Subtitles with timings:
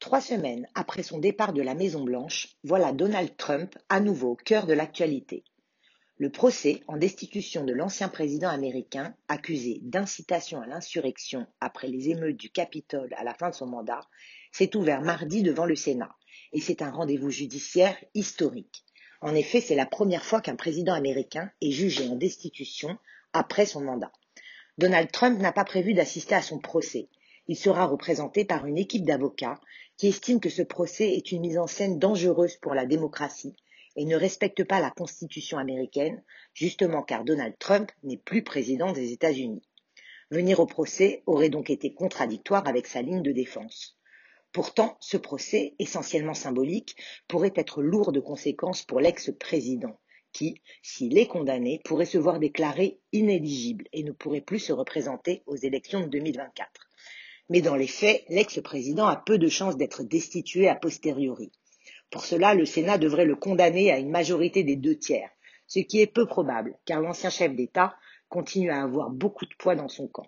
[0.00, 4.66] Trois semaines après son départ de la Maison-Blanche, voilà Donald Trump à nouveau au cœur
[4.66, 5.44] de l'actualité.
[6.16, 12.38] Le procès en destitution de l'ancien président américain, accusé d'incitation à l'insurrection après les émeutes
[12.38, 14.00] du Capitole à la fin de son mandat,
[14.52, 16.16] s'est ouvert mardi devant le Sénat,
[16.54, 18.84] et c'est un rendez-vous judiciaire historique.
[19.20, 22.96] En effet, c'est la première fois qu'un président américain est jugé en destitution
[23.34, 24.12] après son mandat.
[24.78, 27.10] Donald Trump n'a pas prévu d'assister à son procès.
[27.48, 29.60] Il sera représenté par une équipe d'avocats
[29.96, 33.56] qui estime que ce procès est une mise en scène dangereuse pour la démocratie
[33.96, 36.22] et ne respecte pas la Constitution américaine,
[36.54, 39.62] justement car Donald Trump n'est plus président des États-Unis.
[40.30, 43.98] Venir au procès aurait donc été contradictoire avec sa ligne de défense.
[44.52, 49.98] Pourtant, ce procès, essentiellement symbolique, pourrait être lourd de conséquences pour l'ex-président,
[50.32, 55.42] qui, s'il est condamné, pourrait se voir déclaré inéligible et ne pourrait plus se représenter
[55.46, 56.89] aux élections de 2024
[57.50, 61.50] mais dans les faits, l'ex-président a peu de chances d'être destitué a posteriori.
[62.10, 65.28] Pour cela, le Sénat devrait le condamner à une majorité des deux tiers,
[65.66, 67.94] ce qui est peu probable, car l'ancien chef d'État
[68.28, 70.26] continue à avoir beaucoup de poids dans son camp.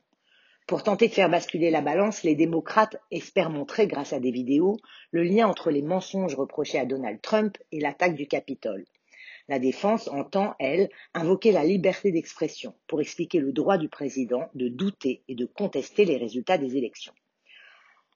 [0.67, 4.77] Pour tenter de faire basculer la balance, les démocrates espèrent montrer, grâce à des vidéos,
[5.11, 8.85] le lien entre les mensonges reprochés à Donald Trump et l'attaque du Capitole.
[9.49, 14.69] La défense entend, elle, invoquer la liberté d'expression pour expliquer le droit du président de
[14.69, 17.13] douter et de contester les résultats des élections.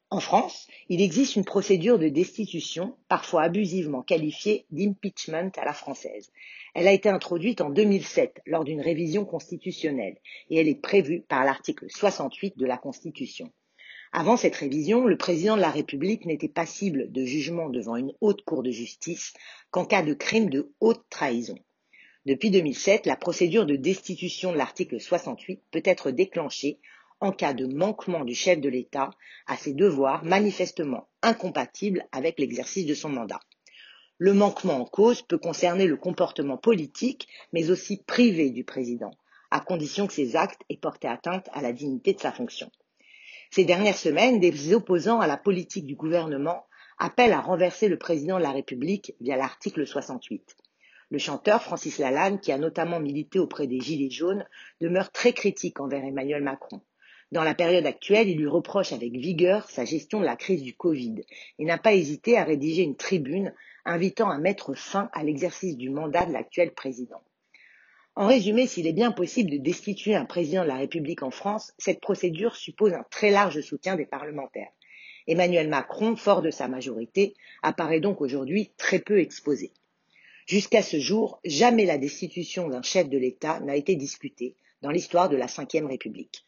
[0.09, 6.31] En France, il existe une procédure de destitution, parfois abusivement qualifiée d'impeachment à la française.
[6.75, 10.17] Elle a été introduite en 2007 lors d'une révision constitutionnelle
[10.49, 13.51] et elle est prévue par l'article 68 de la Constitution.
[14.19, 18.43] Avant cette révision, le président de la République n'était passible de jugement devant une haute
[18.47, 19.35] cour de justice
[19.71, 21.59] qu'en cas de crime de haute trahison.
[22.25, 26.79] Depuis 2007, la procédure de destitution de l'article 68 peut être déclenchée
[27.21, 29.11] en cas de manquement du chef de l'État
[29.47, 33.41] à ses devoirs manifestement incompatibles avec l'exercice de son mandat.
[34.17, 39.11] Le manquement en cause peut concerner le comportement politique, mais aussi privé du président,
[39.51, 42.71] à condition que ses actes aient porté atteinte à la dignité de sa fonction.
[43.51, 46.67] Ces dernières semaines, des opposants à la politique du gouvernement
[46.99, 50.57] appellent à renverser le président de la République via l'article 68.
[51.11, 54.45] Le chanteur Francis Lalanne, qui a notamment milité auprès des Gilets jaunes,
[54.81, 56.81] demeure très critique envers Emmanuel Macron.
[57.33, 60.75] Dans la période actuelle, il lui reproche avec vigueur sa gestion de la crise du
[60.75, 61.23] Covid
[61.59, 63.53] et n'a pas hésité à rédiger une tribune
[63.85, 67.23] invitant à mettre fin à l'exercice du mandat de l'actuel président.
[68.19, 71.75] En résumé, s'il est bien possible de destituer un président de la République en France,
[71.77, 74.71] cette procédure suppose un très large soutien des parlementaires.
[75.27, 79.71] Emmanuel Macron, fort de sa majorité, apparaît donc aujourd'hui très peu exposé.
[80.47, 85.29] Jusqu'à ce jour, jamais la destitution d'un chef de l'État n'a été discutée dans l'histoire
[85.29, 86.46] de la Ve République.